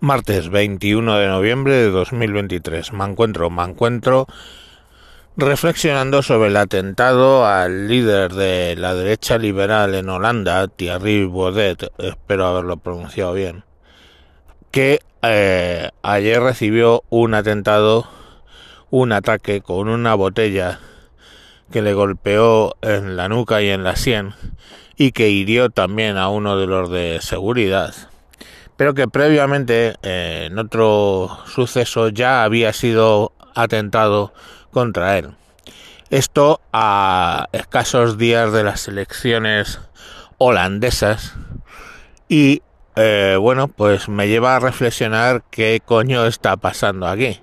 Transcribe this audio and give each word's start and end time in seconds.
Martes 0.00 0.50
21 0.50 1.16
de 1.16 1.26
noviembre 1.26 1.74
de 1.74 1.90
2023. 1.90 2.92
Me 2.92 3.04
encuentro, 3.06 3.48
me 3.48 3.64
encuentro 3.64 4.26
reflexionando 5.38 6.22
sobre 6.22 6.50
el 6.50 6.56
atentado 6.58 7.46
al 7.46 7.88
líder 7.88 8.34
de 8.34 8.76
la 8.76 8.94
derecha 8.94 9.38
liberal 9.38 9.94
en 9.94 10.10
Holanda, 10.10 10.68
Thierry 10.68 11.24
Baudet, 11.24 11.90
espero 11.96 12.46
haberlo 12.46 12.76
pronunciado 12.76 13.32
bien, 13.32 13.64
que 14.70 15.00
eh, 15.22 15.90
ayer 16.02 16.42
recibió 16.42 17.02
un 17.08 17.32
atentado, 17.32 18.06
un 18.90 19.12
ataque 19.12 19.62
con 19.62 19.88
una 19.88 20.14
botella 20.14 20.78
que 21.72 21.80
le 21.80 21.94
golpeó 21.94 22.76
en 22.82 23.16
la 23.16 23.30
nuca 23.30 23.62
y 23.62 23.70
en 23.70 23.82
la 23.82 23.96
sien 23.96 24.34
y 24.96 25.12
que 25.12 25.30
hirió 25.30 25.70
también 25.70 26.18
a 26.18 26.28
uno 26.28 26.58
de 26.58 26.66
los 26.66 26.90
de 26.90 27.18
seguridad 27.22 27.94
pero 28.76 28.94
que 28.94 29.08
previamente 29.08 29.96
eh, 30.02 30.48
en 30.50 30.58
otro 30.58 31.38
suceso 31.46 32.08
ya 32.08 32.44
había 32.44 32.72
sido 32.72 33.32
atentado 33.54 34.32
contra 34.70 35.18
él. 35.18 35.34
Esto 36.10 36.60
a 36.72 37.48
escasos 37.52 38.18
días 38.18 38.52
de 38.52 38.62
las 38.62 38.86
elecciones 38.86 39.80
holandesas 40.38 41.34
y 42.28 42.62
eh, 42.94 43.36
bueno, 43.38 43.68
pues 43.68 44.08
me 44.08 44.28
lleva 44.28 44.56
a 44.56 44.60
reflexionar 44.60 45.42
qué 45.50 45.82
coño 45.84 46.26
está 46.26 46.56
pasando 46.56 47.06
aquí. 47.06 47.40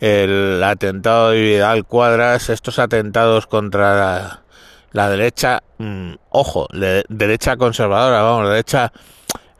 El 0.00 0.62
atentado 0.62 1.30
de 1.30 1.40
Vidal 1.40 1.84
Cuadras, 1.84 2.50
estos 2.50 2.78
atentados 2.78 3.46
contra 3.46 4.44
la, 4.92 5.10
derecha, 5.10 5.62
mm, 5.78 6.14
ojo, 6.30 6.66
derecha 7.08 7.56
conservadora, 7.56 8.22
vamos, 8.22 8.48
derecha 8.48 8.92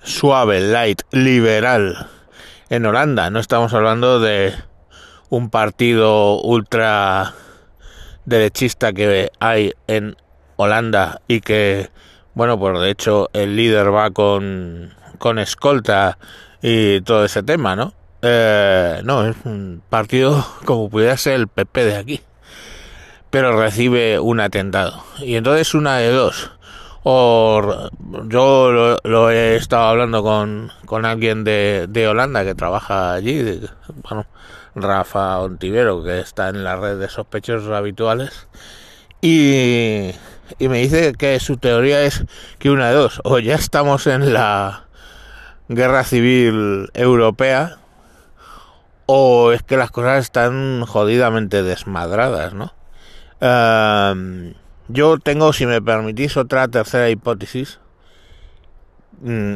suave, 0.03 0.61
light, 0.61 1.03
liberal 1.11 2.09
en 2.71 2.87
Holanda. 2.87 3.31
No 3.31 3.39
estamos 3.41 3.73
hablando 3.75 4.21
de 4.21 4.55
un 5.31 5.51
partido 5.51 6.41
ultra 6.41 7.35
derechista 8.25 8.93
que 8.93 9.31
hay 9.41 9.73
en 9.87 10.17
Holanda 10.57 11.21
y 11.29 11.41
que, 11.41 11.91
bueno, 12.35 12.59
pues 12.59 12.81
de 12.81 12.91
hecho 12.91 13.31
el 13.33 13.57
líder 13.57 13.95
va 13.95 14.11
con, 14.11 14.95
con 15.19 15.39
escolta 15.39 16.19
y 16.63 17.01
todo 17.03 17.25
ese 17.25 17.43
tema, 17.43 17.77
¿no? 17.77 17.95
Eh, 18.23 19.01
no, 19.05 19.27
es 19.27 19.37
un 19.45 19.83
partido 19.89 20.45
como 20.65 20.91
pudiera 20.91 21.17
ser 21.17 21.35
el 21.35 21.49
PP 21.49 21.85
de 21.85 21.97
aquí. 21.97 22.21
Pero 23.31 23.61
recibe 23.61 24.19
un 24.19 24.41
atentado. 24.41 25.05
Y 25.19 25.37
entonces 25.37 25.75
una 25.75 25.99
de 25.99 26.11
dos 26.11 26.51
o 27.03 27.91
yo 28.29 28.99
lo, 29.03 29.31
he 29.31 29.57
estado 29.57 29.85
hablando 29.85 30.23
con, 30.23 30.71
con 30.85 31.05
alguien 31.05 31.45
de, 31.45 31.87
de, 31.89 32.09
Holanda 32.09 32.45
que 32.45 32.55
trabaja 32.55 33.13
allí, 33.13 33.61
bueno, 34.03 34.27
Rafa 34.75 35.39
Ontivero, 35.41 36.03
que 36.03 36.21
está 36.21 36.49
en 36.49 36.65
la 36.65 36.77
red 36.77 36.99
de 36.99 37.09
sospechosos 37.09 37.71
habituales, 37.71 38.49
y, 39.21 40.11
y 40.59 40.69
me 40.69 40.79
dice 40.79 41.13
que 41.15 41.39
su 41.41 41.57
teoría 41.57 42.03
es 42.03 42.25
que 42.59 42.71
una 42.71 42.89
de 42.89 42.95
dos, 42.95 43.21
o 43.25 43.39
ya 43.39 43.55
estamos 43.55 44.07
en 44.07 44.33
la 44.33 44.87
guerra 45.69 46.05
civil 46.05 46.91
europea, 46.95 47.79
o 49.07 49.53
es 49.53 49.63
que 49.63 49.77
las 49.77 49.91
cosas 49.91 50.25
están 50.25 50.85
jodidamente 50.85 51.63
desmadradas, 51.63 52.53
¿no? 52.53 52.75
Yo 54.89 55.19
tengo, 55.19 55.53
si 55.53 55.67
me 55.67 55.83
permitís, 55.83 56.37
otra 56.37 56.67
tercera 56.69 57.11
hipótesis. 57.11 57.79
Mm, 59.21 59.55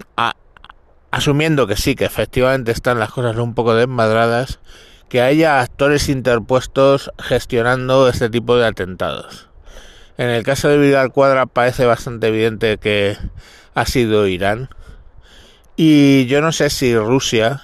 asumiendo 1.11 1.67
que 1.67 1.77
sí, 1.77 1.95
que 1.95 2.05
efectivamente 2.05 2.73
están 2.73 2.99
las 2.99 3.11
cosas 3.11 3.37
un 3.37 3.55
poco 3.55 3.75
desmadradas, 3.75 4.61
que 5.09 5.23
haya 5.23 5.61
actores 5.61 6.09
interpuestos 6.09 7.11
gestionando 7.19 8.09
este 8.09 8.29
tipo 8.29 8.57
de 8.57 8.67
atentados. 8.67 9.49
En 10.19 10.29
el 10.29 10.43
caso 10.43 10.69
de 10.69 10.79
Vidal 10.79 11.13
Cuadra 11.13 11.47
parece 11.47 11.87
bastante 11.87 12.29
evidente 12.29 12.79
que 12.79 13.17
ha 13.75 13.87
sido 13.87 14.27
Irán. 14.27 14.69
Y 15.77 16.27
yo 16.27 16.43
no 16.43 16.53
sé 16.53 16.69
si 16.69 16.97
Rusia 16.97 17.63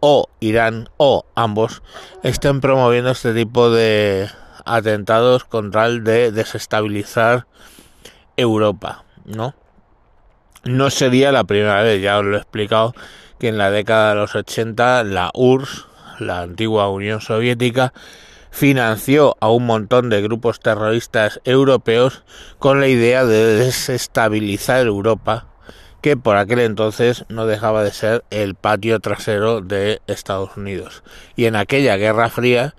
o 0.00 0.28
Irán 0.40 0.90
o 0.98 1.24
ambos 1.34 1.82
estén 2.22 2.60
promoviendo 2.60 3.10
este 3.10 3.32
tipo 3.32 3.70
de 3.70 4.28
atentados 4.64 5.44
contra 5.44 5.86
el 5.86 6.04
de 6.04 6.32
desestabilizar 6.32 7.46
Europa, 8.36 9.04
¿no? 9.24 9.54
No 10.64 10.90
sería 10.90 11.30
la 11.32 11.44
primera 11.44 11.82
vez, 11.82 12.02
ya 12.02 12.18
os 12.18 12.24
lo 12.24 12.36
he 12.36 12.40
explicado, 12.40 12.94
que 13.38 13.48
en 13.48 13.58
la 13.58 13.70
década 13.70 14.10
de 14.10 14.14
los 14.16 14.34
80 14.34 15.04
la 15.04 15.30
URSS, 15.34 15.86
la 16.18 16.40
antigua 16.40 16.88
Unión 16.88 17.20
Soviética, 17.20 17.92
financió 18.50 19.36
a 19.40 19.50
un 19.50 19.66
montón 19.66 20.08
de 20.08 20.22
grupos 20.22 20.60
terroristas 20.60 21.40
europeos 21.44 22.24
con 22.58 22.80
la 22.80 22.88
idea 22.88 23.26
de 23.26 23.56
desestabilizar 23.56 24.86
Europa, 24.86 25.46
que 26.00 26.16
por 26.16 26.36
aquel 26.36 26.60
entonces 26.60 27.26
no 27.28 27.46
dejaba 27.46 27.82
de 27.84 27.92
ser 27.92 28.24
el 28.30 28.54
patio 28.54 28.98
trasero 29.00 29.60
de 29.60 30.00
Estados 30.06 30.56
Unidos. 30.56 31.02
Y 31.36 31.44
en 31.44 31.56
aquella 31.56 31.96
Guerra 31.96 32.30
Fría 32.30 32.74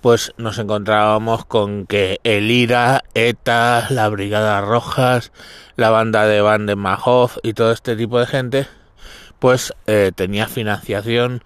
pues 0.00 0.32
nos 0.36 0.58
encontrábamos 0.58 1.44
con 1.44 1.86
que 1.86 2.20
el 2.24 2.50
IRA, 2.50 3.02
ETA, 3.14 3.86
la 3.90 4.08
Brigada 4.08 4.60
Rojas, 4.60 5.32
la 5.76 5.90
banda 5.90 6.26
de 6.26 6.40
Van 6.40 6.66
de 6.66 6.76
Majov 6.76 7.32
y 7.42 7.54
todo 7.54 7.72
este 7.72 7.96
tipo 7.96 8.18
de 8.18 8.26
gente, 8.26 8.66
pues 9.38 9.72
eh, 9.86 10.12
tenía 10.14 10.48
financiación 10.48 11.42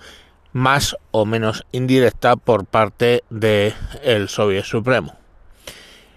más 0.52 0.96
o 1.10 1.26
menos 1.26 1.64
indirecta 1.72 2.36
por 2.36 2.66
parte 2.66 3.22
del 3.30 3.74
el 4.02 4.28
Soviet 4.28 4.64
Supremo. 4.64 5.16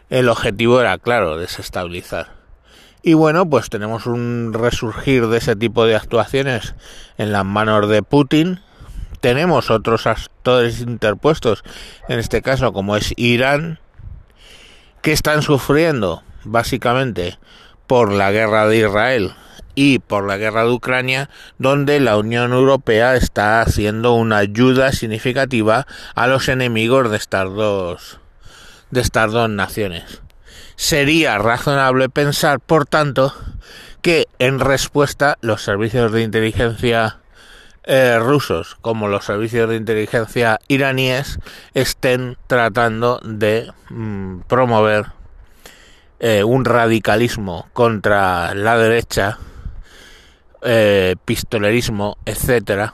El 0.09 0.29
objetivo 0.29 0.79
era, 0.81 0.97
claro, 0.97 1.37
desestabilizar. 1.37 2.43
Y 3.01 3.15
bueno, 3.15 3.49
pues 3.49 3.69
tenemos 3.69 4.05
un 4.05 4.53
resurgir 4.53 5.27
de 5.27 5.37
ese 5.37 5.55
tipo 5.55 5.85
de 5.85 5.95
actuaciones 5.95 6.73
en 7.17 7.31
las 7.31 7.43
manos 7.43 7.89
de 7.89 8.01
Putin, 8.01 8.61
tenemos 9.23 9.71
otros 9.71 10.05
actores 10.05 10.81
interpuestos, 10.81 11.63
en 12.09 12.19
este 12.19 12.41
caso 12.41 12.73
como 12.73 12.97
es 12.97 13.13
Irán, 13.15 13.79
que 15.01 15.13
están 15.13 15.43
sufriendo 15.43 16.23
básicamente 16.43 17.39
por 17.87 18.11
la 18.11 18.31
guerra 18.31 18.67
de 18.67 18.79
Israel 18.79 19.33
y 19.75 19.99
por 19.99 20.27
la 20.27 20.35
guerra 20.35 20.65
de 20.65 20.71
Ucrania, 20.71 21.29
donde 21.57 22.01
la 22.01 22.17
Unión 22.17 22.51
Europea 22.51 23.15
está 23.15 23.61
haciendo 23.61 24.13
una 24.13 24.39
ayuda 24.39 24.91
significativa 24.91 25.87
a 26.15 26.27
los 26.27 26.49
enemigos 26.49 27.09
de 27.09 27.15
estas 27.15 27.45
dos 27.45 28.19
de 28.91 28.99
estas 28.99 29.31
dos 29.31 29.49
naciones. 29.49 30.21
Sería 30.75 31.37
razonable 31.37 32.09
pensar, 32.09 32.59
por 32.59 32.85
tanto, 32.85 33.33
que 34.01 34.27
en 34.37 34.59
respuesta 34.59 35.37
los 35.39 35.63
servicios 35.63 36.11
de 36.11 36.23
inteligencia 36.23 37.22
eh, 37.85 38.17
rusos 38.19 38.75
como 38.81 39.07
los 39.07 39.25
servicios 39.25 39.69
de 39.69 39.75
inteligencia 39.75 40.59
iraníes 40.67 41.39
estén 41.73 42.37
tratando 42.47 43.19
de 43.23 43.71
mm, 43.89 44.41
promover 44.47 45.07
eh, 46.19 46.45
un 46.45 46.63
radicalismo 46.63 47.67
contra 47.73 48.55
la 48.55 48.77
derecha, 48.77 49.39
eh, 50.61 51.15
pistolerismo, 51.25 52.17
etcétera, 52.25 52.93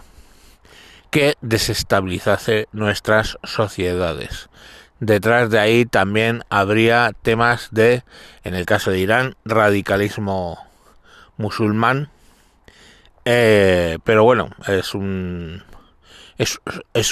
que 1.12 1.36
desestabilizase 1.42 2.68
nuestras 2.72 3.38
sociedades. 3.44 4.50
Detrás 5.00 5.52
de 5.52 5.60
ahí 5.60 5.86
también 5.86 6.44
habría 6.50 7.12
temas 7.22 7.70
de, 7.70 8.04
en 8.44 8.56
el 8.56 8.66
caso 8.66 8.90
de 8.90 8.98
Irán, 8.98 9.36
radicalismo 9.46 10.58
musulmán, 11.38 12.10
eh, 13.32 14.00
pero 14.04 14.24
bueno, 14.24 14.50
es 14.66 14.96
un 14.96 15.62
es, 16.40 16.60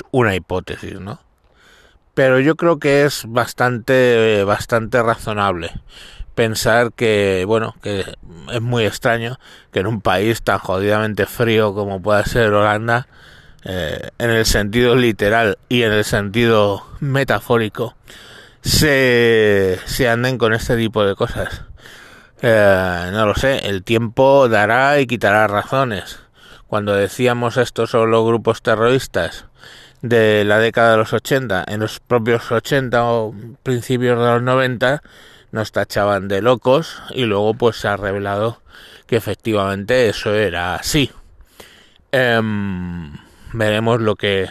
una 0.09 0.33
hipótesis, 0.33 0.99
¿no? 0.99 1.19
Pero 2.15 2.39
yo 2.39 2.55
creo 2.55 2.79
que 2.79 3.03
es 3.03 3.25
bastante 3.27 4.43
bastante 4.43 5.03
razonable 5.03 5.69
pensar 6.33 6.91
que 6.93 7.43
bueno 7.45 7.75
que 7.83 8.03
es 8.51 8.61
muy 8.61 8.85
extraño 8.85 9.37
que 9.71 9.81
en 9.81 9.85
un 9.85 10.01
país 10.01 10.41
tan 10.41 10.57
jodidamente 10.57 11.27
frío 11.27 11.75
como 11.75 12.01
puede 12.01 12.23
ser 12.25 12.51
Holanda 12.51 13.07
eh, 13.63 14.09
en 14.17 14.31
el 14.31 14.45
sentido 14.47 14.95
literal 14.95 15.59
y 15.69 15.83
en 15.83 15.91
el 15.91 16.03
sentido 16.03 16.83
metafórico 16.99 17.95
se, 18.61 19.79
se 19.85 20.09
anden 20.09 20.39
con 20.39 20.53
este 20.53 20.77
tipo 20.77 21.05
de 21.05 21.13
cosas 21.13 21.63
eh, 22.41 23.09
no 23.11 23.25
lo 23.25 23.35
sé, 23.35 23.67
el 23.67 23.83
tiempo 23.83 24.47
dará 24.49 24.99
y 24.99 25.07
quitará 25.07 25.47
razones. 25.47 26.19
Cuando 26.67 26.93
decíamos 26.93 27.57
esto 27.57 27.87
sobre 27.87 28.11
los 28.11 28.25
grupos 28.25 28.61
terroristas 28.61 29.45
de 30.01 30.43
la 30.45 30.59
década 30.59 30.91
de 30.91 30.97
los 30.97 31.13
80, 31.13 31.65
en 31.67 31.79
los 31.79 31.99
propios 31.99 32.51
80 32.51 33.05
o 33.05 33.33
principios 33.63 34.19
de 34.19 34.25
los 34.25 34.41
90, 34.41 35.01
nos 35.51 35.71
tachaban 35.71 36.27
de 36.27 36.41
locos 36.41 37.01
y 37.11 37.23
luego 37.23 37.53
pues 37.53 37.77
se 37.77 37.87
ha 37.87 37.97
revelado 37.97 38.61
que 39.07 39.15
efectivamente 39.15 40.09
eso 40.09 40.35
era 40.35 40.75
así. 40.75 41.11
Em, 42.11 43.13
veremos 43.53 44.01
lo 44.01 44.15
que 44.15 44.49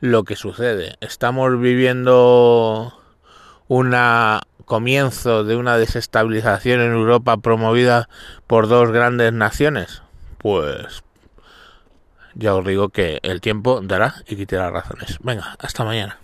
lo 0.00 0.24
que 0.24 0.36
sucede. 0.36 0.96
Estamos 1.00 1.58
viviendo 1.60 2.95
una 3.68 4.42
comienzo 4.64 5.44
de 5.44 5.56
una 5.56 5.78
desestabilización 5.78 6.80
en 6.80 6.92
Europa 6.92 7.36
promovida 7.38 8.08
por 8.46 8.68
dos 8.68 8.90
grandes 8.90 9.32
naciones. 9.32 10.02
Pues 10.38 11.02
ya 12.34 12.54
os 12.54 12.66
digo 12.66 12.90
que 12.90 13.20
el 13.22 13.40
tiempo 13.40 13.80
dará 13.82 14.16
y 14.26 14.36
quitará 14.36 14.70
razones. 14.70 15.18
Venga, 15.22 15.56
hasta 15.58 15.84
mañana. 15.84 16.18